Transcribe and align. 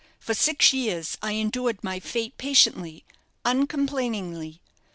For 0.17 0.33
six 0.33 0.73
years 0.73 1.15
I 1.21 1.33
endured 1.33 1.83
my 1.83 1.99
fate 1.99 2.35
patiently, 2.39 3.05
uncomplainingly. 3.45 4.59